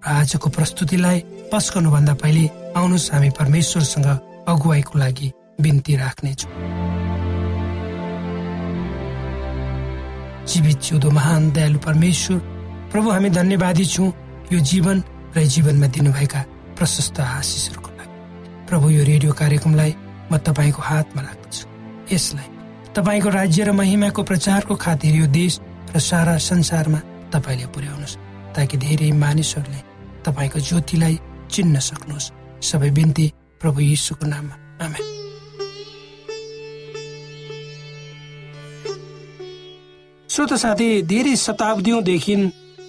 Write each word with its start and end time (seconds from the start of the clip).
आजको 0.00 0.48
प्रस्तुतिलाई 0.50 1.18
पस्कनुभन्दा 1.52 2.14
पहिले 2.14 2.44
आउनुहोस् 2.72 3.12
हामी 3.12 3.30
परमेश्वरसँग 3.36 4.06
अगुवाईको 4.48 4.98
लागि 4.98 5.28
बिन्ती 5.60 5.96
राख्नेछौ। 5.96 6.48
जीवित 10.48 10.78
जिउँदो 10.80 11.10
महान 11.10 11.50
दयालु 11.52 11.78
परमेश्वर 11.78 12.38
प्रभु 12.92 13.10
हामी 13.10 13.30
धन्यवादी 13.30 13.84
छौँ 13.84 14.12
यो 14.52 14.58
जीवन 14.58 15.02
र 15.36 15.44
जीवनमा 15.44 15.86
दिनुभएका 15.86 16.40
प्रशस्त 16.78 17.20
आशिषहरूको 17.20 17.90
लागि। 17.90 18.16
प्रभु 18.68 18.90
यो 18.90 19.04
रेडियो 19.04 19.32
कार्यक्रमलाई 19.36 19.94
म 20.32 20.36
तपाईँको 20.40 20.80
हातमा 20.80 21.22
राख्दछु। 21.22 21.64
यसलाई 22.14 22.48
तपाईँको 22.96 23.28
राज्य 23.28 23.64
र 23.64 23.72
महिमाको 23.76 24.22
प्रचारको 24.22 24.74
खातिर 24.80 25.14
यो 25.14 25.26
देश 25.28 25.60
र 25.94 25.98
सारा 26.00 26.36
संसारमा 26.40 27.00
तपाईँले 27.36 27.66
पुर्याउनुहोस् 27.68 28.18
ताकि 28.56 28.76
धेरै 28.80 29.12
मानिसहरूले 29.12 29.89
तपाईँको 30.24 30.58
ज्योतिलाई 30.60 31.18
चिन्न 31.50 31.78
सक्नुहोस्। 31.80 32.32
सबै 32.62 32.90
बिन्ती 32.90 33.26
प्रभु 33.60 33.80
यीशुको 33.80 34.26
नाममा। 34.26 34.54
आमेन। 34.84 35.04
श्रोत 40.28 40.52
साथी 40.54 40.88
धेरै 41.02 41.36
शताब्दीदेखि 41.36 42.34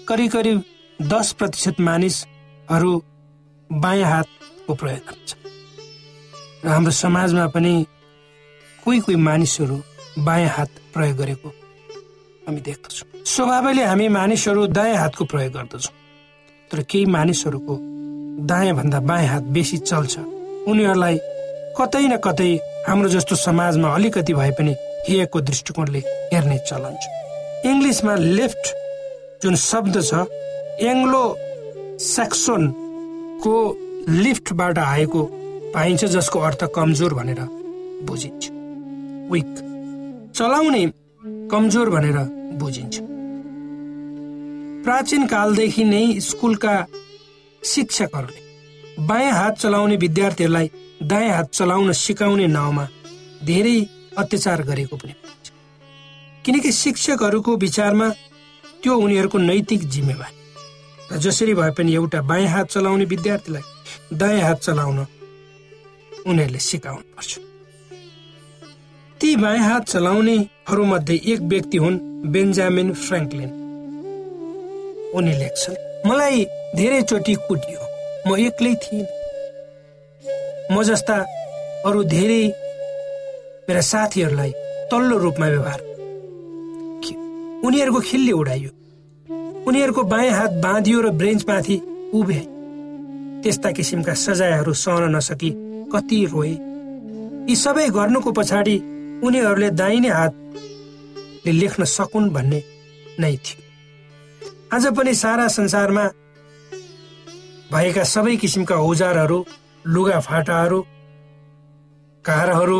करिब 0.07 0.31
करिब 0.31 0.57
दस 1.01 1.31
प्रतिशत 1.39 1.79
मानिसहरू 1.79 2.91
बायाँ 3.69 4.09
हातको 4.09 4.73
प्रयोग 4.75 5.03
गर्छ 5.09 5.29
र 6.63 6.67
हाम्रो 6.67 6.91
समाजमा 6.91 7.45
पनि 7.47 7.73
कोही 8.83 8.99
कोही 8.99 9.17
मानिसहरू 9.17 9.77
बायाँ 10.19 10.49
हात 10.49 10.69
प्रयोग 10.93 11.17
गरेको 11.17 11.49
हामी 12.45 12.61
देख्दछौँ। 12.61 13.25
स्वभावैले 13.25 13.83
हामी 13.85 14.07
मानिसहरू 14.09 14.67
दायाँ 14.67 14.97
हातको 14.97 15.25
प्रयोग 15.25 15.53
गर्दछौँ। 15.53 15.93
तर 16.71 16.81
केही 16.89 17.05
मानिसहरूको 17.05 17.77
दायाँ 18.47 18.75
भन्दा 18.75 18.99
बायाँ 19.09 19.27
हात 19.27 19.43
बेसी 19.55 19.77
चल्छ। 19.89 20.13
उनीहरूलाई 20.71 21.17
कतै 21.77 22.05
न 22.07 22.17
कतै 22.25 22.51
हाम्रो 22.87 23.09
जस्तो 23.09 23.35
समाजमा 23.35 23.87
अलिकति 23.95 24.33
भए 24.33 24.51
पनि 24.57 24.73
हेयको 25.07 25.41
दृष्टिकोणले 25.41 25.99
हेर्ने 26.33 26.57
चलन 26.69 26.95
छ। 27.01 27.05
इङ्ग्लिसमा 27.69 28.15
लेफ्ट 28.37 28.63
जुन 29.43 29.55
शब्द 29.55 29.95
छ 30.09 30.25
एङ्ग्लो 30.89 31.23
सेक्सोनको 31.99 33.55
लिफ्टबाट 34.23 34.77
आएको 34.79 35.21
पाइन्छ 35.75 36.05
जसको 36.15 36.39
अर्थ 36.47 36.61
कमजोर 36.75 37.13
भनेर 37.13 37.41
बुझिन्छ। 38.07 38.43
विक 39.31 39.53
चलाउने 40.35 40.83
कमजोर 41.51 41.89
भनेर 41.89 42.17
बुझिन्छ। 42.59 43.10
प्राचीन 44.83 45.25
कालदेखि 45.27 45.83
नै 45.83 46.05
स्कुलका 46.19 46.75
शिक्षकहरूले 47.63 49.05
बायाँ 49.05 49.33
हात 49.33 49.53
चलाउने 49.57 49.95
विद्यार्थीहरूलाई 49.95 50.67
दायाँ 51.03 51.35
हात 51.35 51.53
चलाउन 51.53 51.91
सिकाउने 51.91 52.47
नाउँमा 52.47 52.85
धेरै 53.45 53.77
अत्याचार 54.17 54.61
गरेको 54.63 54.95
पनि 54.95 55.13
किनकि 56.45 56.71
शिक्षकहरूको 56.71 57.55
विचारमा 57.57 58.09
त्यो 58.81 58.93
उनीहरूको 58.95 59.37
नैतिक 59.37 59.81
जिम्मेवारी। 59.89 60.35
र 61.11 61.17
जसरी 61.17 61.53
भए 61.53 61.71
पनि 61.77 61.93
एउटा 61.93 62.21
बायाँ 62.21 62.49
हात 62.49 62.67
चलाउने 62.71 63.05
विद्यार्थीलाई 63.05 64.17
दायाँ 64.17 64.41
हात 64.41 64.59
चलाउन 64.61 64.99
उनीहरूले 66.27 66.59
सिकाउनु 66.59 67.05
पर्छ 67.15 67.31
ती 69.21 69.35
बायाँ 69.35 69.69
हात 69.69 69.83
चलाउनेहरूमध्ये 69.89 71.19
एक 71.33 71.39
व्यक्ति 71.51 71.77
हुन् 71.77 72.03
बेन्जामिन 72.31 72.93
फ्रेङ्कलिन। 73.05 73.51
उनी 75.15 75.33
लेख्छन् 75.41 75.77
मलाई 76.07 76.37
धेरै 76.75 77.01
चोटि 77.09 77.33
कुटियो। 77.47 77.81
म 78.27 78.29
एक्लै 78.47 78.73
थिएँ 78.83 79.05
म 80.71 80.83
जस्ता 80.87 81.17
अरू 81.87 82.03
धेरै 82.15 82.43
मेरा 83.67 83.81
साथीहरूलाई 83.91 84.51
तल्लो 84.91 85.17
रूपमा 85.25 85.47
व्यवहार 85.53 85.79
उनीहरूको 87.65 87.99
खिल्ली 88.09 88.31
उडाइयो। 88.33 88.71
उनीहरूको 89.69 90.03
बायाँ 90.11 90.35
हात 90.37 90.51
बाँधियो 90.63 91.01
र 91.01 91.09
ब्रेन्चमाथि 91.19 91.75
उभ्याए 92.17 92.45
त्यस्ता 93.43 93.69
किसिमका 93.77 94.13
सजायहरू 94.17 94.73
सहन 94.83 95.03
नसकी 95.15 95.49
कति 95.93 96.19
रोए। 96.31 96.53
यी 97.49 97.55
सबै 97.55 97.87
गर्नुको 97.97 98.31
पछाडि 98.37 98.77
उनीहरूले 99.25 99.69
दाहिने 99.81 100.09
हातले 100.17 101.51
लेख्न 101.61 101.81
सकुन् 101.95 102.33
भन्ने 102.35 102.59
नै 103.19 103.35
थियो। 103.45 103.60
आज 104.71 104.85
पनि 104.97 105.13
सारा 105.13 105.47
संसारमा 105.47 106.03
भएका 107.71 108.03
सबै 108.03 108.35
किसिमका 108.35 108.75
औजारहरू 108.81 109.39
लुगा 109.85 110.19
फाटाहरू 110.19 110.79
कारहरू 112.25 112.77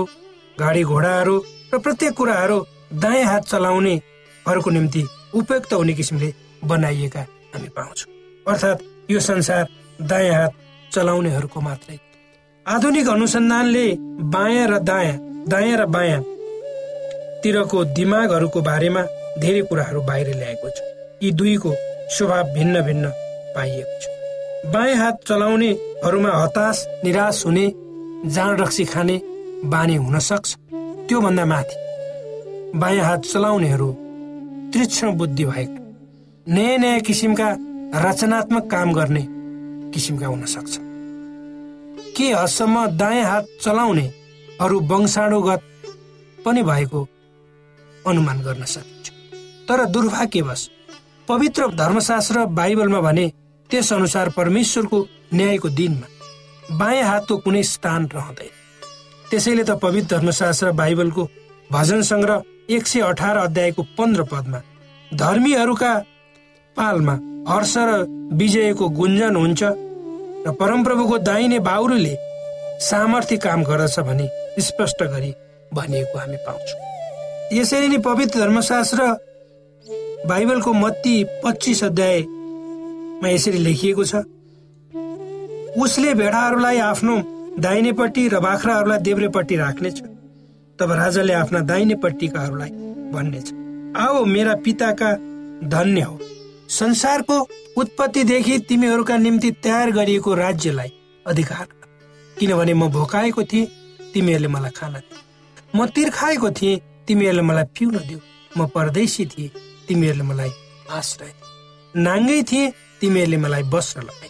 गाडी 0.58 0.84
घोडाहरू 0.84 1.36
र 1.74 1.78
प्रत्येक 1.78 2.14
कुराहरू 2.14 2.58
दायाँ 2.96 3.26
हात 3.26 3.44
चलाउनेहरूको 3.46 4.70
निम्ति 4.70 5.04
उपयुक्त 5.36 5.74
हुने 5.74 5.94
किसिमले 5.94 6.30
बनाइएका 6.64 7.22
हामी 7.54 7.70
पाउँछौँ। 7.76 8.12
अर्थात् 8.48 9.12
यो 9.12 9.20
संसार 9.20 9.66
दायाँ 10.04 10.36
हात 10.36 10.54
चलाउनेहरूको 10.92 11.62
मात्रै। 11.62 11.98
आधुनिक 12.66 13.10
अनुसन्धानले 13.10 13.86
बायाँ 14.36 14.68
र 14.68 14.80
दायाँ 14.92 15.18
दायाँ 15.48 15.78
र 15.78 15.86
बायाँ 15.98 16.22
तिरको 17.44 17.84
दिमागहरूको 18.00 18.62
बारेमा 18.62 19.04
धेरै 19.44 19.62
कुराहरू 19.68 20.02
बाहिर 20.08 20.34
ल्याएको 20.38 20.70
छ। 20.70 20.91
यी 21.24 21.32
दुईको 21.32 21.72
स्वभाव 22.10 22.48
भिन्न 22.54 22.82
भिन्न 22.82 23.10
पाइएको 23.56 24.00
छ। 24.02 24.72
बायाँ 24.74 24.96
हात 24.98 25.18
चलाउनेहरूमा 25.28 26.32
हताश 26.34 26.86
निराश 27.04 27.46
हुने 27.46 27.66
जाँड 28.26 28.62
रक्सी 28.62 28.86
खाने 28.86 29.20
बानी 29.66 29.96
हुन 29.96 30.20
सक्छ। 30.20 30.56
त्योभन्दा 31.08 31.46
माथि 31.46 31.76
बायाँ 32.80 33.06
हात 33.06 33.26
चलाउनेहरू 33.26 33.92
तीक्ष्ण 34.74 35.12
बुद्धि 35.18 35.46
भएका 35.46 35.80
नयाँ 36.48 36.78
नयाँ 36.78 37.00
किसिमका 37.06 37.50
रचनात्मक 38.02 38.70
काम 38.72 38.94
गर्ने 38.94 39.26
किसिमका 39.94 40.28
हुन 40.28 40.46
सक्छ। 40.48 40.78
के 42.18 42.34
हदसम्म 42.34 42.86
दायाँ 42.98 43.30
हात 43.32 43.46
चलाउनेहरू 43.62 44.80
वंशाणुगत 44.90 45.62
पनि 46.46 46.64
भएको 46.64 47.08
अनुमान 48.08 48.42
गर्न 48.42 48.64
सकिन्छ। 48.66 49.10
तर 49.70 49.86
दुर्भाग्यवश 49.86 50.70
पवित्र 51.32 51.68
धर्मशास्त्र 51.76 52.46
बाइबलमा 52.52 53.00
भने 53.02 53.26
त्यस 53.70 53.92
अनुसार 53.94 54.30
परमेश्वरको 54.38 54.98
न्यायको 55.34 55.70
दिनमा 55.72 56.08
बायाँ 56.78 57.08
हातको 57.10 57.38
कुनै 57.46 57.62
स्थान 57.64 58.08
रहँदैन। 58.14 58.50
त्यसैले 59.30 59.64
त 59.64 59.72
पवित्र 59.80 60.18
धर्मशास्त्र 60.18 60.72
बाइबलको 60.76 61.24
भजन 61.72 62.02
सङ्ग्रह 62.10 62.76
एक 62.76 62.88
सय 62.88 63.00
अठार 63.02 63.38
अध्यायको 63.38 63.84
पन्ध्र 63.98 64.24
पदमा 64.28 64.60
धर्मीहरूका 65.12 65.94
पालमा 66.78 67.16
हर्ष 67.48 67.74
र 67.80 67.90
विजयको 68.36 68.90
गुन्जन 69.00 69.36
हुन्छ 69.36 69.64
र 69.64 70.56
परमप्रभुको 70.60 71.18
दाहिने 71.32 71.60
बाहुरीले 71.64 72.16
सामर्थ्य 72.92 73.38
काम 73.48 73.64
गर्दछ 73.64 74.00
भनी 74.04 74.28
स्पष्ट 74.68 75.04
गरी 75.16 75.34
भनिएको 75.74 76.20
हामी 76.20 76.38
पाउँछौँ। 76.46 76.80
यसरी 77.58 77.88
नै 77.88 77.98
पवित्र 78.04 78.40
धर्मशास्त्र 78.40 79.12
बाइबलको 80.28 80.74
मत्ती 80.74 81.24
पच्चिस 81.44 81.84
अध्यायमा 81.84 83.30
यसरी 83.30 83.58
लेखिएको 83.60 84.04
छ। 84.06 84.16
उसले 85.82 86.14
भेडाहरूलाई 86.14 86.78
आफ्नो 86.80 87.16
दाहिनेपट्टि 87.60 88.28
र 88.28 88.40
बाख्राहरूलाई 88.40 89.00
देब्रेपट्टि 89.00 89.56
राख्नेछ 89.56 90.02
तब 90.80 90.92
राजाले 91.00 91.34
आफ्ना 91.34 91.60
दाहिनेपट्टिकाहरूलाई 91.72 92.70
भन्नेछ 93.14 93.48
आओ 93.98 94.24
मेरा 94.26 94.54
पिताका 94.66 95.12
धन्य 95.74 96.02
हो। 96.02 96.20
संसारको 96.70 97.38
उत्पत्तिदेखि 97.78 98.58
तिमीहरूका 98.70 99.18
निम्ति 99.18 99.52
तयार 99.64 99.92
गरिएको 99.92 100.34
राज्यलाई 100.36 100.92
अधिकार 101.26 101.68
किनभने 102.38 102.74
म 102.74 102.88
भोकाएको 102.92 103.44
थिएँ 103.44 103.66
तिमीहरूले 104.14 104.48
मलाई 104.50 104.72
खान 104.78 104.94
दियो 104.94 105.18
म 105.76 105.86
तिर्खाएको 105.96 106.50
थिएँ 106.52 106.80
तिमीहरूले 107.08 107.42
मलाई 107.42 107.66
पिउन 107.76 107.98
दियो। 108.00 108.20
म 108.58 108.68
परदेशी 108.68 109.26
थिएँ 109.26 109.50
तिमीहरूले 109.88 110.24
मलाई 110.24 110.52
आश्रय। 110.90 111.34
नाङ्गै 111.96 112.44
थिए 112.44 112.74
तिमीहरूले 113.02 113.38
मलाई 113.38 113.64
बस्न 113.64 114.02
लगाए। 114.02 114.30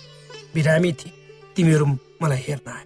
बिरामी 0.55 0.91
थिए 0.93 1.11
तिमीहरू 1.55 1.85
मलाई 2.21 2.39
हेर्न 2.47 2.67
आए। 2.71 2.85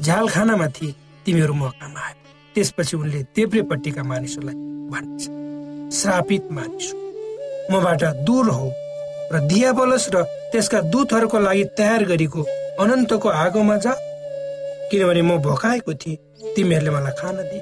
झालखानामा 0.00 0.66
थिए 0.66 0.94
तिमीहरू 1.26 1.54
मकामा 1.54 2.00
आए। 2.00 2.14
त्यसपछि 2.54 2.96
उनले 2.96 3.22
देब्रेपट्टिका 3.36 4.02
मानिसहरूलाई 4.02 4.56
भनिन्छ 4.92 5.22
श्रापित 5.96 6.48
मानिस 6.52 6.86
मबाट 7.70 8.04
दूर 8.26 8.48
हो 8.48 8.72
र 9.32 9.40
दियाबलस 9.40 10.08
र 10.14 10.22
त्यसका 10.52 10.80
दूतहरूको 10.92 11.38
लागि 11.38 11.64
तयार 11.78 12.04
गरेको 12.04 12.42
अनन्तको 12.80 13.28
आगोमा 13.28 13.76
जा। 13.76 13.92
किनभने 14.90 15.22
म 15.22 15.38
भोकाएको 15.38 15.92
थिएँ 15.94 16.16
तिमीहरूले 16.56 16.90
मलाई 16.90 17.14
खान 17.18 17.36
दिए। 17.50 17.60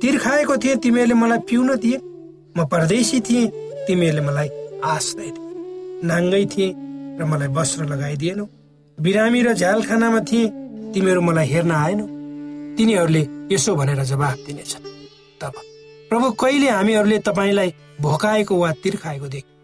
तिर्खाएको 0.00 0.56
थिएँ 0.56 0.76
तिमीहरूले 0.76 1.14
मलाई 1.14 1.38
पिउन 1.38 1.76
दिए। 1.76 1.98
म 2.56 2.64
परदेशी 2.72 3.20
थिएँ 3.20 3.50
तिमीहरूले 3.86 4.22
मलाई 4.28 4.48
आश्रय 4.84 5.30
दिए 5.36 6.06
नाङ्गै 6.08 6.44
थिए 6.52 6.68
र 7.18 7.24
मलाई 7.24 7.48
वस्त्र 7.56 7.84
लगाइदिएनौ। 7.92 8.44
बिरामी 8.98 9.40
र 9.42 9.52
झ्यालखानामा 9.54 10.20
थिए 10.28 10.50
तिमीहरू 10.92 11.20
मलाई 11.28 11.46
हेर्न 11.52 11.72
आएनौ। 11.72 12.06
तिनीहरूले 12.76 13.22
यसो 13.52 13.74
भनेर 13.74 14.02
जवाफ 14.12 14.36
दिनेछन्। 14.46 14.84
तब 15.40 15.54
प्रभु 16.10 16.30
कहिले 16.42 16.68
हामीहरूले 16.68 17.18
तपाईँलाई 17.28 17.70
भोकाएको 18.00 18.54
वा 18.62 18.70
तिर्खाएको 18.82 19.26
देख्यौँ? 19.34 19.58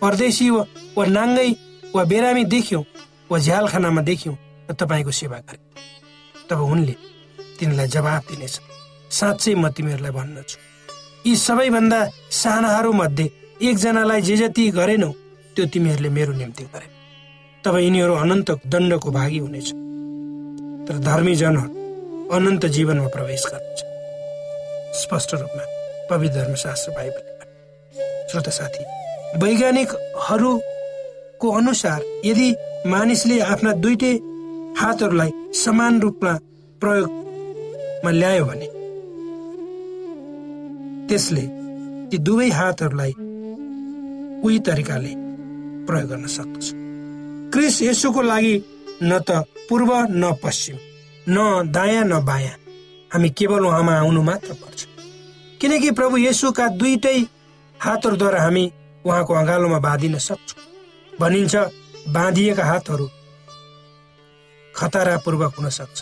परदेशी 0.00 0.50
वा 0.50 1.04
नाङ्गै 1.18 1.50
वा 1.94 2.02
बिरामी 2.10 2.44
देख्यौँ 2.54 2.84
वा 3.30 3.38
झ्यालखानामा 3.38 4.02
देख्यौँ 4.10 4.36
र 4.70 4.72
तपाईँको 4.80 5.10
सेवा 5.20 5.38
गरे। 5.46 5.60
तब 6.48 6.60
उनले 6.72 6.94
तिनीलाई 7.58 7.88
जवाब 7.94 8.22
दिनेछ 8.30 8.54
साँच्चै 9.10 9.54
म 9.54 9.68
तिमीहरूलाई 9.76 10.12
भन्दछु 10.16 10.71
यी 11.26 11.36
सबैभन्दा 11.36 12.08
सानाहरू 12.32 12.92
मध्ये 12.92 13.30
एकजनालाई 13.62 14.20
जे 14.20 14.36
जति 14.36 14.70
गरेनौ 14.70 15.12
त्यो 15.56 15.66
तिमीहरूले 15.72 16.08
मेरो 16.08 16.32
निम्ति 16.32 16.64
गरे। 16.64 16.86
तब 17.64 17.76
यिनीहरू 17.78 18.14
अनन्त 18.14 18.50
दण्डको 18.66 19.10
भागी 19.10 19.38
हुनेछ। 19.38 19.68
तर 20.86 20.98
धर्मी 21.06 21.34
जनहरू 21.42 21.70
अनन्त 22.36 22.66
जीवनमा 22.74 23.08
प्रवेश 23.14 23.42
गर्नेछ। 23.52 23.80
स्पष्ट 25.02 25.34
रूपमा 25.34 25.64
पवित्र 26.10 26.34
धर्मशास्त्र 26.34 26.90
बाइबल 26.90 27.22
श्रोत 28.30 28.48
साथी 28.58 28.84
वैज्ञानिकहरूको 29.44 31.50
अनुसार 31.60 32.02
यदि 32.24 32.54
मानिसले 32.86 33.40
आफ्ना 33.52 33.72
दुइटै 33.84 34.14
हातहरूलाई 34.82 35.30
समान 35.64 36.00
रूपमा 36.00 36.38
प्रयोगमा 36.82 38.10
ल्यायो 38.10 38.44
भने 38.44 38.81
त्यसले 41.12 41.42
ती 42.10 42.16
दुवै 42.26 42.48
हातहरूलाई 42.48 43.12
उही 44.44 44.58
तरिकाले 44.66 45.12
प्रयोग 45.86 46.08
गर्न 46.10 46.26
सक्दछ। 46.36 46.66
क्रिस 47.52 47.76
यसोको 47.82 48.22
लागि 48.22 48.54
न 49.02 49.18
त 49.28 49.44
पूर्व 49.68 49.90
न 50.08 50.32
पश्चिम 50.42 50.76
न 51.28 51.36
दायाँ 51.68 52.04
न 52.04 52.24
बायाँ 52.24 52.56
हामी 53.12 53.28
केवल 53.38 53.62
उहाँमा 53.66 53.94
आउनु 53.98 54.22
मात्र 54.22 54.52
पर्छ। 54.56 54.80
किनकि 55.60 55.90
प्रभु 55.90 56.16
येसुका 56.16 56.68
दुईटै 56.80 57.18
हातहरूद्वारा 57.76 58.40
हामी 58.42 58.64
उहाँको 59.04 59.32
अँगालोमा 59.34 59.78
बाँधिन 59.78 60.18
सक्छौँ। 60.18 60.60
भनिन्छ 61.20 61.54
बाँधिएका 62.08 62.64
हातहरू 62.64 63.06
खतरापूर्वक 64.74 65.52
हुन 65.58 65.68
सक्छ। 65.68 65.98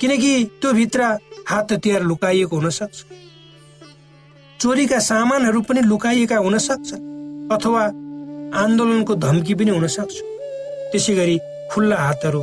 किनकि 0.00 0.32
त्यो 0.62 0.72
भित्र 0.72 1.00
हात 1.50 1.72
हतियार 1.72 2.02
लुकाइएको 2.02 2.56
हुन 2.56 2.70
सक्छ। 2.70 2.96
चोरीका 4.60 4.98
सामानहरू 4.98 5.60
पनि 5.62 5.80
लुकाइएका 5.80 6.36
हुन 6.36 6.58
सक्छ 6.58 6.92
अथवा 7.54 7.82
आन्दोलनको 8.58 9.14
धम्की 9.14 9.54
पनि 9.54 9.70
हुन 9.70 9.86
सक्छ। 9.86 10.16
त्यसै 10.90 11.14
गरी 11.14 11.36
खुल्ला 11.70 11.96
हातहरू 11.96 12.42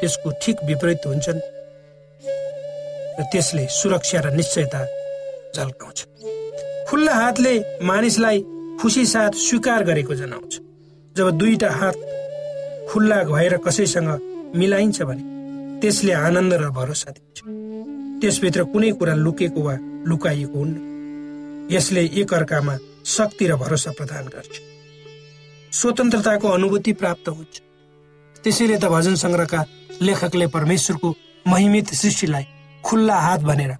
त्यसको 0.00 0.30
ठिक 0.42 0.56
विपरीत 0.66 1.06
हुन्छन् 1.06 1.40
र 3.18 3.22
त्यसले 3.30 3.66
सुरक्षा 3.70 4.18
र 4.20 4.34
निश्चयता 4.34 4.80
झल्काउँछ। 5.54 5.98
खुल्ला 6.88 7.14
हातले 7.14 7.54
मानिसलाई 7.86 8.38
खुसी 8.80 9.06
साथ 9.06 9.38
स्वीकार 9.46 9.84
गरेको 9.84 10.14
जनाउँछ। 10.14 10.52
जब 11.16 11.30
दुईटा 11.38 11.70
हात 11.70 11.96
खुल्ला 12.90 13.22
भएर 13.30 13.56
कसैसँग 13.62 14.10
मिलाइन्छ 14.58 15.02
भने 15.02 15.22
त्यसले 15.80 16.12
आनन्द 16.26 16.52
र 16.52 16.70
भरोसा 16.74 17.10
दिन्छ। 17.14 17.38
त्यसभित्र 18.20 18.64
कुनै 18.74 18.90
कुरा 18.98 19.14
लुकेको 19.14 19.60
वा 19.62 19.74
लुकाइएको 20.10 20.58
हुन्न। 20.58 20.87
यसले 21.70 22.04
एकअर्कामा 22.20 22.76
शक्ति 23.04 23.46
र 23.46 23.56
भरोसा 23.56 23.90
प्रदान 23.90 24.24
गर्छ। 24.26 24.54
स्वतन्त्रताको 25.72 26.48
अनुभूति 26.48 26.92
प्राप्त 26.92 27.28
हुन्छ। 27.28 27.60
त्यसैले 28.44 28.76
त 28.78 28.84
भजन 28.84 29.14
सङ्ग्रहका 29.14 29.64
लेखकले 30.02 30.46
परमेश्वरको 30.46 31.14
महिमित 31.46 31.94
सृष्टिलाई 31.94 32.46
खुल्ला 32.84 33.16
हात 33.20 33.40
भनेर 33.40 33.76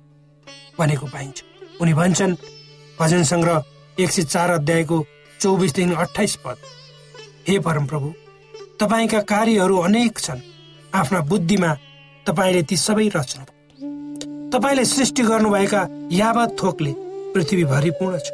भनेको 0.78 1.07
पाइन्छ। 1.07 1.42
उनी 1.80 1.95
भन्छन् 1.95 2.37
भजन 3.00 3.23
सङ्ग्रह 3.25 4.02
एक 4.02 4.11
सय 4.11 4.23
चार 4.23 4.50
अध्यायको 4.50 5.04
चौबिसदेखि 5.40 5.95
अठाइस 5.95 6.37
पद। 6.45 6.57
हे 7.49 7.59
परम 7.59 7.87
प्रभु 7.87 8.12
तपाईँका 8.80 9.21
कार्यहरू 9.23 9.76
अनेक 9.78 10.18
छन्। 10.18 10.40
आफ्ना 10.95 11.21
बुद्धिमा 11.21 11.75
तपाईँले 12.26 12.62
ती 12.62 12.76
सबै 12.76 13.09
रचना 13.16 13.45
तपाईँले 14.52 14.85
सृष्टि 14.85 15.23
गर्नुभएका 15.23 15.83
यावत 16.12 16.57
थोकले 16.62 16.92
पृथ्वी 17.35 17.64
पूर्ण 17.64 18.18
छ। 18.18 18.30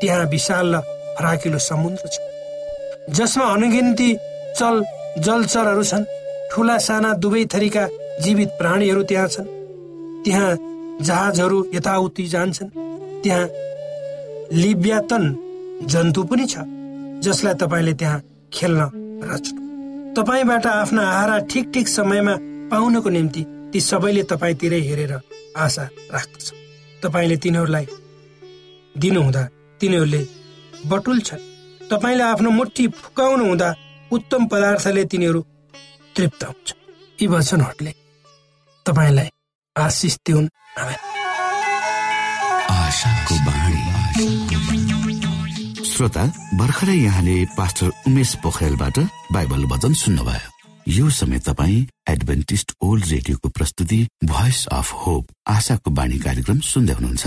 त्यहाँ 0.00 0.26
विशाल 0.26 0.74
र 0.74 0.80
फराकिलो 1.18 1.58
समुद्र 1.58 2.08
छ। 2.08 2.16
जसमा 3.16 3.44
अनगिन्ती 3.54 4.10
चल 4.58 4.84
जलचरहरू 5.18 5.82
छन्। 5.82 6.04
ठुला 6.52 6.76
साना 6.78 7.12
दुवै 7.14 7.44
थरीका 7.54 7.86
जीवित 8.20 8.48
प्राणीहरू 8.58 9.02
त्यहाँ 9.02 9.28
छन्। 9.28 9.46
त्यहाँ 10.24 10.50
जहाजहरू 11.00 11.58
यताउति 11.74 12.26
जान्छन्। 12.28 12.70
त्यहाँ 13.22 13.46
लिब्यातन 14.52 15.24
जन्तु 15.88 16.22
पनि 16.22 16.46
छ 16.46 16.64
जसलाई 17.24 17.54
तपाईँले 17.54 17.92
त्यहाँ 17.94 18.22
खेल्न 18.52 18.82
रच्नु 19.24 19.60
तपाईँबाट 20.16 20.66
आफ्ना 20.66 21.02
आहारा 21.02 21.38
ठिक 21.50 21.70
ठिक 21.74 21.88
समयमा 21.88 22.34
पाउनको 22.70 23.08
निम्ति 23.08 23.42
ती 23.72 23.80
सबैले 23.80 24.22
तपाईँतिरै 24.22 24.80
हेरेर 24.80 25.12
आशा 25.56 25.84
राख्दछ। 26.12 26.52
तपाईँले 27.02 27.36
तिनीहरूलाई 27.36 27.86
दिनुहुँदा 28.96 29.42
तिनीहरूले 29.80 30.22
बटुल्छन् 30.88 31.46
तपाईँले 31.90 32.24
आफ्नो 32.24 32.50
मुठी 32.50 32.86
फुकाउनु 32.88 33.44
हुँदा 33.44 33.68
उत्तम 34.12 34.46
पदार्थले 34.46 35.04
तिनीहरू 35.04 35.40
तृप्त 36.16 36.44
हुन्छ। 36.44 36.68
यी 37.18 37.26
वचनहरूले 37.26 37.92
तपाईँलाई 38.86 39.28
आशिष 39.76 40.16
दिउन्। 40.26 40.48
श्रोता 45.92 46.24
भर्खरै 46.58 46.96
यहाँले 46.96 47.36
पास्टर 47.56 47.88
उमेश 48.06 48.34
पोखरेलबाट 48.42 48.98
बाइबल 49.32 49.64
वचन 49.72 49.92
सुन्नुभयो। 49.94 50.48
यो 50.88 51.10
समय 51.10 51.38
तपाईँ 51.38 51.86
एडभेन्टिस्ट 52.10 52.72
ओल्ड 52.82 53.04
रेडियोको 53.06 53.48
प्रस्तुति 53.48 54.00
भोइस 54.24 54.66
अफ 54.72 54.92
होप 55.00 55.26
आशाको 55.48 55.90
बाणी 55.90 56.18
कार्यक्रम 56.18 56.58
सुन्दै 56.60 56.92
हुनुहुन्छ। 56.92 57.26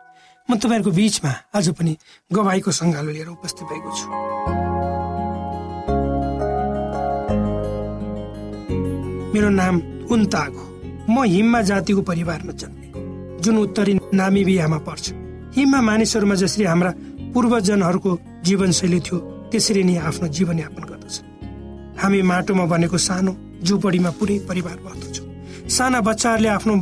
म 0.51 0.55
तपाईँहरूको 0.59 0.91
बिचमा 0.91 1.31
आज 1.55 1.67
पनि 1.79 1.95
गवाईको 2.27 2.71
सङ्गालो 2.75 3.11
लिएर 3.15 3.29
उपस्थित 3.39 3.71
भएको 3.71 3.89
छु। 3.95 4.07
मेरो 9.31 9.49
नाम 9.49 9.75
उन्ताग 10.11 10.51
हो। 10.51 10.65
म 11.07 11.23
हिममा 11.23 11.61
जातिको 11.71 12.01
परिवारमा 12.03 12.51
जन्मेको 12.51 12.99
जुन 13.39 13.57
उत्तरी 13.63 13.93
नामिबियामा 14.11 14.79
पर्छ। 14.83 15.05
हिममा 15.55 15.79
मानिसहरूमा 15.87 16.35
जसरी 16.43 16.63
हाम्रा 16.67 16.91
पूर्वजनहरूको 17.31 18.11
जीवनशैली 18.43 18.99
थियो 19.07 19.17
त्यसरी 19.55 19.83
नै 19.87 19.95
आफ्नो 20.03 20.27
जीवनयापन 20.35 20.83
गर्दछ। 20.83 21.15
हामी 21.95 22.21
माटोमा 22.27 22.65
बनेको 22.67 22.97
सानो 22.99 23.31
झुपडीमा 23.63 24.11
पुरै 24.19 24.37
परिवार 24.51 24.77
बस्दछौँ 24.83 25.27
साना 25.71 25.99
बच्चाहरूले 26.03 26.49
आफ्नो 26.59 26.75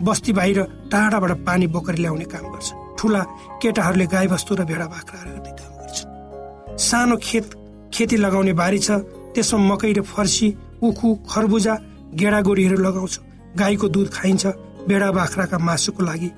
बस्ती 0.00 0.32
बाहिर 0.32 0.58
टाढाबाट 0.88 1.32
पानी 1.44 1.66
बोकेर 1.68 1.96
ल्याउने 2.00 2.24
काम 2.32 2.48
गर्छ। 2.56 2.80
ठुला 3.02 3.22
केटाहरूले 3.62 4.06
गाईबस्तु 4.14 4.54
र 4.54 4.62
भेडा 4.70 4.86
बाख्रा 4.94 5.18
गर्ने 5.26 5.52
काम 5.58 5.72
गर्छन् 5.82 6.78
सानो 6.78 7.16
खेत 7.18 7.46
खेती 7.90 8.16
लगाउने 8.24 8.52
बारी 8.62 8.78
छ 8.78 9.02
त्यसमा 9.34 9.66
मकै 9.70 9.92
र 9.98 10.00
फर्सी 10.06 10.48
उखु 10.86 11.08
खरबुजा 11.30 11.74
गेडागोडीहरू 12.20 12.76
लगाउँछ। 12.86 13.14
गाईको 13.58 13.86
दुध 13.94 14.08
खाइन्छ 14.12 14.44
बेडा 14.88 15.08
बाख्राका 15.12 15.58
मासुको 15.58 16.02
लागि 16.04 16.28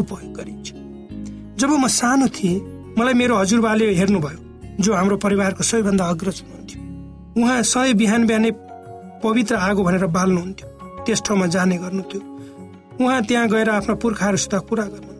उपयोग 0.00 0.32
गरिन्छ। 0.36 0.68
जब 1.60 1.70
म 1.72 1.86
सानो 1.90 2.26
थिएँ 2.36 2.62
मलाई 2.98 3.14
मेरो 3.14 3.34
हजुरबाले 3.36 3.86
हेर्नुभयो 4.00 4.40
जो 4.84 4.90
हाम्रो 4.94 5.16
परिवारको 5.16 5.62
सबैभन्दा 5.62 6.04
अग्रज 6.04 6.38
हुनुहुन्थ्यो। 6.42 6.80
उहाँ 7.40 7.62
सय 7.62 7.92
बिहान 8.00 8.26
बिहानै 8.26 8.50
पवित्र 9.24 9.54
आगो 9.68 9.82
भनेर 9.84 10.06
बाल्नुहुन्थ्यो। 10.16 10.68
त्यस 11.04 11.20
ठाउँमा 11.26 11.46
जाने 11.54 11.76
गर्नुहुन्थ्यो। 11.78 12.20
उहाँ 13.00 13.20
त्यहाँ 13.28 13.48
गएर 13.48 13.68
आफ्ना 13.70 13.94
पुर्खाहरूसित 14.02 14.54
कुरा 14.68 14.84
गर्नुहुन्थ्यो। 14.84 15.15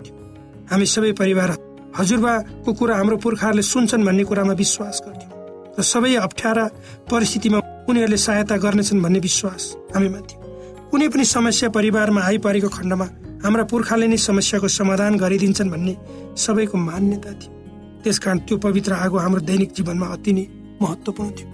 हामी 0.71 0.87
सबै 0.87 1.13
परिवार 1.21 1.51
हजुरबाको 1.99 2.71
कुरा 2.79 2.95
हाम्रो 2.97 3.17
पुर्खाहरूले 3.25 3.63
सुन्छन् 3.63 4.07
भन्ने 4.07 4.25
कुरामा 4.29 4.55
विश्वास 4.63 4.97
गर्थ्यौँ। 5.07 5.33
र 5.79 5.83
सबै 5.83 6.15
अप्ठ्यारा 6.27 6.65
परिस्थितिमा 7.11 7.59
उनीहरूले 7.89 8.17
सहायता 8.17 8.57
गर्नेछन् 8.65 9.03
भन्ने 9.05 9.21
विश्वास 9.29 9.63
हामीमा 9.95 10.21
थियो 10.29 10.39
कुनै 10.91 11.09
पनि 11.13 11.25
समस्या 11.25 11.69
परिवारमा 11.77 12.21
आइपरेको 12.21 12.69
खण्डमा 12.69 13.07
हाम्रा 13.45 13.65
पुर्खाले 13.71 14.07
नै 14.09 14.17
समस्याको 14.19 14.69
समाधान 14.69 15.13
गरिदिन्छन् 15.23 15.71
भन्ने 15.71 15.95
सबैको 16.35 16.77
मान्यता 16.79 17.33
थियो। 17.41 17.51
त्यसकारण 18.03 18.39
त्यो 18.47 18.57
पवित्र 18.59 18.93
आगो 19.05 19.17
हाम्रो 19.19 19.41
दैनिक 19.51 19.71
जीवनमा 19.77 20.07
अति 20.15 20.33
नै 20.33 20.45
महत्वपूर्ण 20.83 21.31
थियो। 21.37 21.49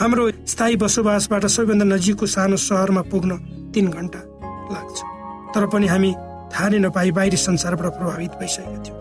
हाम्रो 0.00 0.22
स्थायी 0.46 0.76
बसोबासबाट 0.78 1.44
सबैभन्दा 1.46 1.86
नजिकको 1.94 2.26
सानो 2.26 2.56
सहरमा 2.56 3.02
पुग्न 3.10 3.32
तिन 3.74 3.86
घन्टा 3.90 4.20
लाग्छ। 4.74 4.98
तर 5.54 5.66
पनि 5.72 5.86
हामी 5.86 6.10
थाहा 6.52 6.68
नै 6.68 6.78
नपाई 6.78 7.10
बाहिरी 7.10 7.36
संसारबाट 7.38 7.92
प्रभावित 7.98 8.32
भइसकेका 8.40 8.78
थियौँ। 8.84 8.98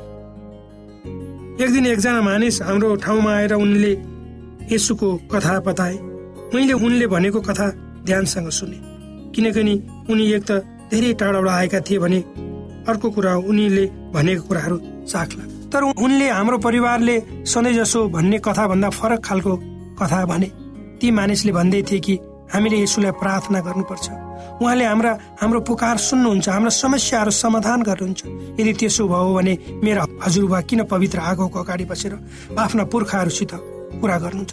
एक 1.61 1.69
दिन 1.73 1.85
एकजना 1.87 2.21
मानिस 2.21 2.61
हाम्रो 2.61 2.95
ठाउँमा 3.03 3.31
आएर 3.33 3.53
उनले 3.55 3.91
यसुको 4.71 5.15
कथा 5.31 5.59
बताए। 5.67 5.95
मैले 6.53 6.73
उनले 6.75 7.07
भनेको 7.07 7.39
कथा 7.41 7.67
ध्यानसँग 8.05 8.49
सुने। 8.51 8.79
किनकि 9.35 9.61
उनी 10.11 10.31
एक 10.33 10.43
त 10.43 10.51
धेरै 10.91 11.13
टाढाबाट 11.13 11.49
आएका 11.49 11.79
थिए 11.79 11.99
भने 11.99 12.19
अर्को 12.87 13.09
कुरा 13.11 13.35
उनीले 13.43 13.85
भनेको 14.13 14.43
कुराहरू 14.47 14.77
चाख 15.03 15.29
लाग्यो 15.35 15.55
तर 15.71 15.83
उनले 15.83 16.29
हाम्रो 16.29 16.57
परिवारले 16.57 17.15
सधैँ 17.45 17.73
जसो 17.73 18.07
भन्ने 18.09 18.37
कथा 18.39 18.67
भन्दा 18.67 18.89
फरक 18.89 19.19
खालको 19.25 19.55
कथा 19.99 20.25
भने। 20.25 20.49
ती 20.99 21.11
मानिसले 21.11 21.51
भन्दै 21.51 21.81
थिए 21.83 21.99
कि 21.99 22.15
हामीले 22.53 22.77
यसुलाई 22.83 23.11
प्रार्थना 23.21 23.59
गर्नुपर्छ। 23.67 24.07
उहाँले 24.61 24.85
हाम्रा 24.85 25.11
हाम्रो 25.41 25.59
पुकार 25.69 25.97
सुन्नुहुन्छ 25.99 26.47
हाम्रा 26.49 26.71
समस्याहरू 26.83 27.31
समाधान 27.31 27.79
गर्नुहुन्छ। 27.83 28.21
यदि 28.59 28.73
त्यसो 28.79 29.03
भयो 29.07 29.31
भने 29.37 29.53
मेरो 29.83 30.01
हजुरबा 30.25 30.59
किन 30.69 30.81
पवित्र 30.91 31.19
आगोको 31.19 31.59
अगाडि 31.59 31.85
बसेर 31.85 32.13
आफ्ना 32.57 32.83
पुर्खाहरूसित 32.91 33.51
कुरा 34.01 34.17
गर्नुहुन्छ 34.23 34.51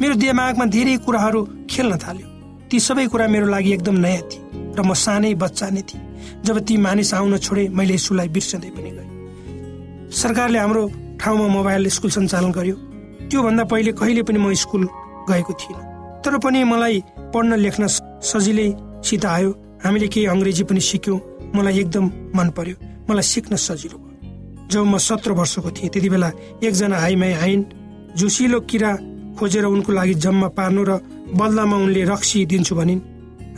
मेरो 0.00 0.14
दिमागमा 0.18 0.64
धेरै 0.74 0.96
कुराहरू 1.06 1.40
खेल्न 1.70 1.94
थाल्यो। 2.02 2.26
ती 2.70 2.76
सबै 2.80 3.06
कुरा 3.12 3.26
मेरो 3.28 3.46
लागि 3.46 3.70
एकदम 3.76 3.96
नयाँ 4.04 4.24
थिए 4.30 4.42
र 4.74 4.80
म 4.82 4.90
सानै 4.94 5.34
बच्चा 5.38 5.68
नै 5.70 5.82
थिएँ। 5.86 6.02
जब 6.42 6.56
ती 6.66 6.74
मानिस 6.76 7.14
आउन 7.14 7.36
छोडे 7.38 7.68
मैले 7.70 7.94
यसुलाई 7.94 8.28
बिर्सँदै 8.34 8.70
पनि 8.74 8.90
गएँ। 8.90 9.08
सरकारले 10.10 10.58
हाम्रो 10.58 10.82
ठाउँमा 11.20 11.46
मोबाइल 11.46 11.88
स्कुल 11.88 12.10
सञ्चालन 12.10 12.50
गर्यो। 12.50 12.76
त्योभन्दा 13.30 13.64
पहिले 13.70 13.92
कहिले 13.94 14.22
पनि 14.26 14.38
म 14.38 14.52
स्कुल 14.54 14.82
गएको 15.30 15.52
थिइनँ। 15.60 15.82
तर 16.24 16.38
पनि 16.42 16.64
मलाई 16.64 16.96
पढ्न 17.34 17.58
लेख्न 17.58 17.86
सजिलैसित 18.30 19.24
आयो। 19.26 19.50
हामीले 19.84 20.08
केही 20.08 20.26
अङ्ग्रेजी 20.26 20.64
पनि 20.64 20.80
सिक्यौँ। 20.80 21.20
मलाई 21.54 21.78
एकदम 21.80 22.04
मन 22.36 22.48
पर्यो। 22.56 22.76
मलाई 23.10 23.22
सिक्न 23.22 23.56
सजिलो 23.56 23.98
भयो। 23.98 24.68
जब 24.70 24.84
म 24.84 24.98
सत्र 24.98 25.32
वर्षको 25.38 25.70
थिएँ 25.70 25.90
त्यति 25.92 26.08
बेला 26.08 26.30
एकजना 26.64 26.96
हाइमाई 26.98 27.32
आइन् 27.44 27.64
झुसिलो 28.16 28.60
किरा 28.70 28.90
खोजेर 29.38 29.64
उनको 29.64 29.92
लागि 29.92 30.14
जम्मा 30.24 30.48
पार्नु 30.56 30.82
र 30.88 30.90
बदलामा 31.34 31.76
उनले 31.76 32.02
रक्सी 32.06 32.46
दिन्छु 32.46 32.74
भनिन्। 32.74 33.00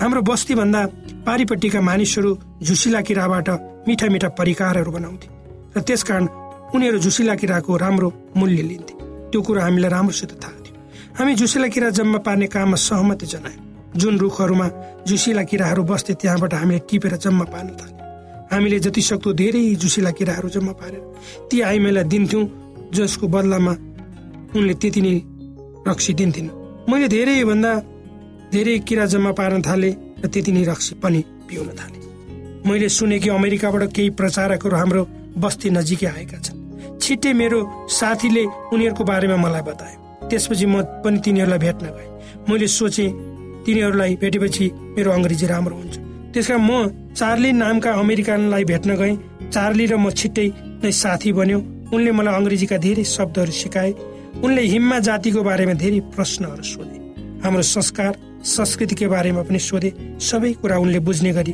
हाम्रो 0.00 0.20
बस्तीभन्दा 0.28 0.80
पारिपट्टिका 1.26 1.80
मानिसहरू 1.80 2.30
झुसिला 2.62 3.00
किराबाट 3.00 3.48
मिठा 3.88 4.06
मिठा 4.08 4.28
परिकारहरू 4.38 4.90
बनाउँथे 4.92 5.28
र 5.76 5.80
त्यसकारण 5.86 6.26
उनीहरू 6.74 6.98
झुसिला 6.98 7.34
किराको 7.34 7.76
राम्रो 7.76 8.08
मूल्य 8.36 8.62
लिन्थे। 8.62 8.94
त्यो 9.30 9.40
कुरो 9.42 9.60
हामीलाई 9.60 9.90
राम्रोसित 9.90 10.32
थाहा 10.42 10.58
थियो। 10.64 10.74
हामी 11.18 11.34
झुसिला 11.34 11.68
किरा 11.68 11.88
जम्मा 11.90 12.18
पार्ने 12.26 12.46
काममा 12.46 12.76
सहमति 12.76 13.26
जनायौँ। 13.26 13.65
जुन 13.96 14.18
रुखहरूमा 14.18 14.68
झुसिला 15.08 15.42
किराहरू 15.42 15.82
बस्थे 15.82 16.14
त्यहाँबाट 16.20 16.54
हामीले 16.54 16.78
टिपेर 16.88 17.16
जम्मा 17.16 17.44
पार्न 17.44 17.68
थाल्यौँ। 17.80 18.04
हामीले 18.52 18.78
जति 18.78 19.02
सक्दो 19.02 19.32
धेरै 19.32 19.62
झुसिला 19.74 20.10
किराहरू 20.10 20.48
जम्मा 20.48 20.72
पारेर 20.72 21.02
ती 21.50 21.60
आइमाईलाई 21.60 22.04
दिन्थ्यौँ 22.04 22.44
जसको 22.94 23.26
बदलामा 23.28 23.72
उनले 24.56 24.74
त्यति 24.80 25.00
नै 25.00 25.14
रक्सी 25.88 26.12
दिन्थिन्। 26.14 26.48
मैले 26.88 27.08
धेरैभन्दा 27.08 27.72
धेरै 28.52 28.78
किरा 28.88 29.04
जम्मा 29.12 29.32
पार्न 29.38 29.62
थालेँ 29.62 29.94
र 30.22 30.26
त्यति 30.28 30.52
नै 30.52 30.62
रक्सी 30.64 30.94
पनि 31.02 31.20
पिउन 31.48 31.68
थालेँ। 31.78 32.02
मैले 32.66 32.88
सुने 32.88 33.18
कि 33.18 33.28
अमेरिकाबाट 33.28 33.82
केही 33.92 34.10
प्रचारकहरू 34.20 34.76
हाम्रो 34.76 35.02
बस्ती 35.38 35.70
नजिकै 35.70 36.06
आएका 36.06 36.38
छन्। 36.38 36.98
छिट्टै 37.02 37.32
मेरो 37.32 37.58
साथीले 37.90 38.44
उनीहरूको 38.74 39.04
बारेमा 39.04 39.36
मलाई 39.36 39.62
बतायो 39.62 39.98
त्यसपछि 40.30 40.66
म 40.66 40.82
पनि 41.04 41.18
तिनीहरूलाई 41.24 41.58
भेट्न 41.58 41.86
गएँ। 41.86 42.10
मैले 42.48 42.66
सोचेँ 42.66 43.10
तिनीहरूलाई 43.66 44.14
भेटेपछि 44.22 44.64
मेरो 44.96 45.10
अङ्ग्रेजी 45.12 45.46
राम्रो 45.46 45.76
हुन्छ। 45.76 45.94
त्यस 46.32 46.50
म 46.50 46.70
चार्ली 47.18 47.50
नामका 47.52 47.90
अमेरिकनलाई 47.92 48.64
भेट्न 48.64 48.90
गएँ। 48.96 49.16
चार्ली 49.50 49.84
र 49.86 49.96
म 49.96 50.10
छिट्टै 50.10 50.46
नै 50.82 50.90
साथी 50.92 51.32
बन्यो। 51.32 51.58
उनले 51.94 52.10
मलाई 52.12 52.34
अङ्ग्रेजीका 52.34 52.76
धेरै 52.76 53.04
शब्दहरू 53.04 53.52
सिकाए। 53.52 53.90
उनले 54.44 54.62
हिम्मा 54.72 54.98
जातिको 55.08 55.40
बारेमा 55.42 55.74
धेरै 55.82 56.00
प्रश्नहरू 56.14 56.62
सोधे। 56.62 56.96
हाम्रो 57.44 57.62
संस्कार 57.62 58.12
संस्कृतिको 58.44 59.06
बारेमा 59.08 59.42
पनि 59.48 59.58
सोधे। 59.58 59.90
सबै 60.20 60.52
कुरा 60.60 60.76
उनले 60.76 60.98
बुझ्ने 61.06 61.32
गरी 61.32 61.52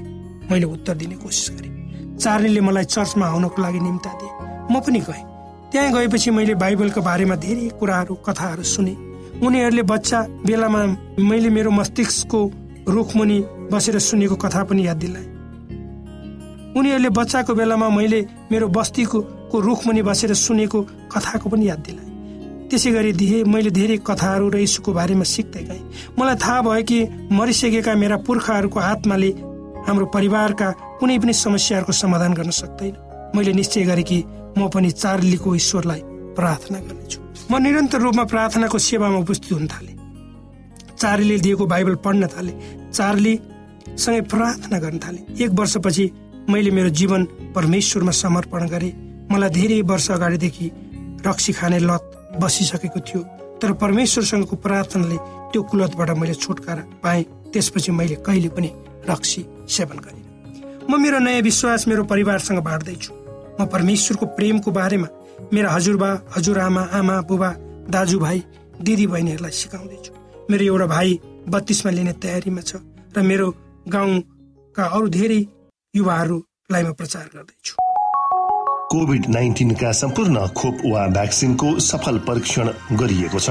मैले 0.51 0.67
उत्तर 0.67 0.95
दिने 1.01 1.17
कोसिस 1.23 1.49
गरेँ। 1.57 1.73
चार्लीले 2.19 2.61
मलाई 2.61 2.85
चर्चमा 2.85 3.27
आउनको 3.27 3.63
लागि 3.63 3.81
निम्ता 3.81 4.11
दिए। 4.19 4.31
म 4.69 4.81
पनि 4.81 5.01
गएँ। 5.01 5.25
त्यहाँ 5.71 5.93
गएपछि 5.93 6.31
मैले 6.31 6.55
बाइबलको 6.55 7.01
बारेमा 7.01 7.37
धेरै 7.37 7.69
कुराहरू 7.81 8.15
कथाहरू 8.27 8.63
सुने। 8.63 9.12
उनीहरूले 9.41 9.83
बच्चा 9.83 10.19
बेलामा 10.47 10.81
मैले 11.19 11.51
मेरो 11.51 11.71
मस्तिष्कको 11.71 12.41
रुखमुनि 12.89 13.39
बसेर 13.73 13.99
सुनेको 13.99 14.37
कथा 14.37 14.63
पनि 14.65 14.87
याद 14.87 14.97
दिलाए। 14.97 15.27
उनीहरूले 16.77 17.09
बच्चाको 17.09 17.55
बेलामा 17.55 17.89
मैले 17.89 18.21
मेरो 18.51 18.69
बस्तीको 18.69 19.21
को 19.51 19.61
रुखमुनि 19.61 20.03
बसेर 20.03 20.35
सुनेको 20.35 20.81
कथाको 21.13 21.49
पनि 21.51 21.69
याद 21.69 21.79
दिलाए। 21.79 22.09
त्यसै 22.69 22.91
गरी 22.91 23.13
दिए 23.13 23.45
मैले 23.45 23.71
धेरै 23.71 23.97
कथाहरू 24.01 24.49
र 24.49 24.57
यीशुको 24.65 24.93
बारेमा 24.93 25.25
सिक्दै 25.25 25.63
गएँ। 25.69 25.83
मलाई 26.19 26.37
थाहा 26.41 26.61
भयो 26.63 26.83
कि 26.83 26.99
मरिसकेका 27.33 27.95
मेरा 27.95 28.17
पुर्खाहरूको 28.17 28.79
आत्माले 28.81 29.31
हाम्रो 29.89 30.07
परिवारका 30.07 30.69
कुनै 31.01 31.19
पनि 31.19 31.33
समस्याहरूको 31.33 31.93
समाधान 31.93 32.33
गर्न 32.33 32.51
सक्दैन। 32.51 32.95
मैले 33.37 33.53
निश्चय 33.53 33.85
गरेँ 33.85 34.05
कि 34.05 34.19
म 34.59 34.69
पनि 34.69 34.91
चार्लीको 34.91 35.55
ईश्वरलाई 35.55 36.01
प्रार्थना 36.37 36.79
गर्नेछु। 36.81 37.21
म 37.51 37.59
निरन्तर 37.63 38.01
रूपमा 38.01 38.25
प्रार्थनाको 38.25 38.79
सेवामा 38.79 39.19
उपस्थित 39.19 39.53
हुन 39.53 39.67
थालेँ। 39.69 39.97
चार्लीले 40.99 41.39
दिएको 41.41 41.67
बाइबल 41.67 41.95
पढ्न 42.05 42.27
थालेँ। 42.27 42.55
चार्लीसँगै 42.93 44.21
प्रार्थना 44.33 44.79
गर्न 44.79 44.99
थालेँ। 44.99 45.25
एक 45.43 45.51
वर्षपछि 45.51 46.05
मैले 46.51 46.71
मेरो 46.71 46.89
जीवन 46.91 47.25
परमेश्वरमा 47.55 48.13
समर्पण 48.13 48.69
गरेँ। 48.69 48.93
मलाई 49.31 49.51
धेरै 49.51 49.81
वर्ष 49.91 50.11
अगाडिदेखि 50.11 50.71
रक्सी 51.27 51.53
खाने 51.53 51.79
लत 51.79 52.03
बसिसकेको 52.41 53.01
थियो। 53.01 53.21
तर 53.61 53.73
परमेश्वरसँगको 53.79 54.57
प्रार्थनाले 54.57 55.17
त्यो 55.53 55.63
कुलतबाट 55.63 56.11
मैले 56.19 56.35
छुटकारा 56.35 56.83
पाएँ। 57.03 57.25
त्यसपछि 57.53 57.93
मैले 57.93 58.17
कहिले 58.27 58.49
पनि 58.49 58.71
रक्सी 59.11 59.45
सेवन 59.69 59.99
गरिनँ। 60.05 60.89
म 60.91 61.01
मेरो 61.03 61.19
नयाँ 61.19 61.43
विश्वास 61.43 61.87
मेरो 61.89 62.05
परिवारसँग 62.05 62.59
बाँड्दैछु। 62.59 63.13
म 63.61 63.67
परमेश्वरको 63.67 64.27
प्रेमको 64.35 64.71
बारेमा 64.71 65.09
मेरा 65.53 65.71
हजुरबा 65.71 66.11
हजुरआमा 66.37 66.83
आमा 66.99 67.17
बुबा 67.29 67.51
दाजुभाइ 67.95 68.39
दिदी 68.83 69.07
बहिनीहरूलाई 69.07 69.53
सिकाउँदैछु। 69.53 70.13
मेरो 70.51 70.65
एउटा 70.65 70.87
भाइ 70.87 71.09
बत्तीसमा 71.49 71.91
लिने 71.93 72.13
तयारीमा 72.23 72.63
छ 72.69 72.73
र 73.17 73.23
मेरो 73.23 73.47
गाउँका 73.89 74.85
अरू 74.97 75.09
धेरै 75.09 75.41
युवाहरूलाई 75.95 76.83
म 76.83 76.93
प्रचार 76.93 77.25
गर्दैछु। 77.35 77.75
कोभिड 78.93 79.23
नाइन्टिनका 79.29 79.93
सम्पूर्ण 79.93 80.37
खोप 80.59 80.77
वा 80.93 81.03
भ्याक्सिनको 81.17 81.69
सफल 81.81 82.19
परीक्षण 82.29 82.67
गरिएको 83.01 83.39
छ। 83.39 83.51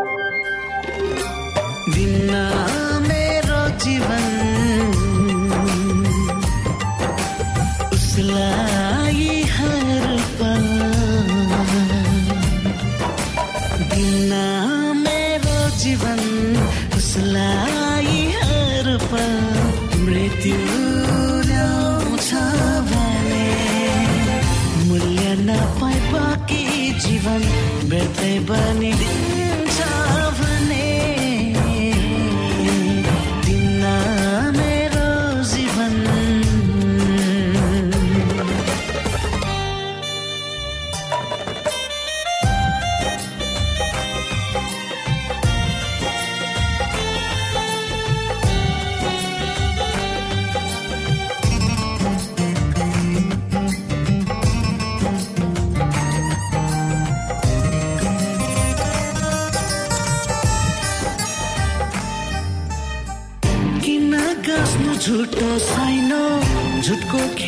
जीवन 3.83 4.30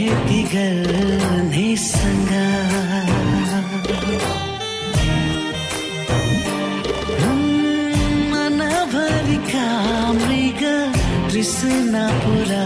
झुटको 0.04 0.12
खेती 0.13 0.42
गर्नेसँग 0.54 2.32
मनभरिका 8.32 9.68
मृग 10.20 10.62
तृष्णा 11.32 12.06
पुरा 12.24 12.66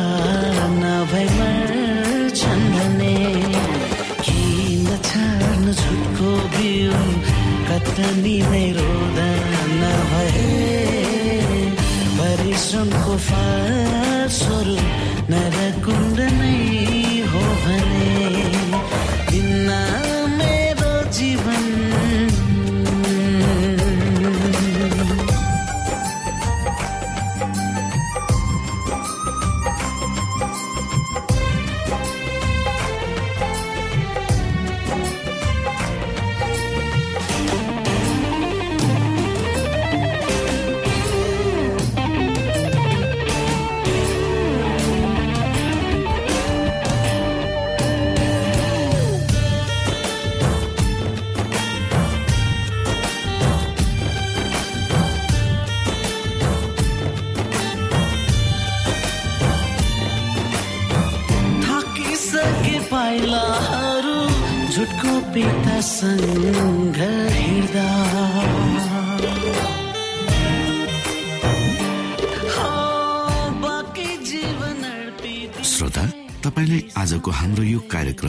नभई 0.81 1.25
मर्छन् 1.37 2.65
भने 2.73 3.15
किन 4.25 4.87
छाड्नु 5.09 5.73
झुटको 5.73 6.31
बिउ 6.57 7.03
कतनी 7.69 8.37
नै 8.51 8.65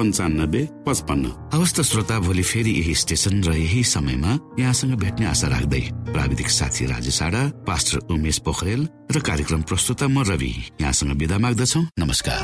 पन्चानब्बे 0.00 0.62
पचपन्न। 0.86 1.24
अवस्था 1.52 1.82
श्रोता 1.82 2.18
भोलि 2.24 2.42
फेरि 2.42 2.72
यही 2.72 2.94
स्टेशन 2.94 3.44
र 3.44 3.52
यही 3.52 3.84
समयमा 3.84 4.32
यहाँसँग 4.58 4.94
भेट्ने 4.96 5.26
आशा 5.26 5.48
राख्दै 5.48 5.82
प्राविधिक 6.12 6.48
साथी 6.48 6.86
राजेश 6.86 7.20
पास्टर 7.68 7.98
उमेश 8.10 8.38
पोखरेल 8.38 8.88
र 9.12 9.20
कार्यक्रम 9.20 9.62
प्रस्तुता 9.62 10.06
म 10.08 10.24
रवि 10.24 10.52
यहाँसँग 10.80 11.12
विदा 11.20 11.38
माग्दछौ। 11.38 11.80
नमस्कार। 11.98 12.42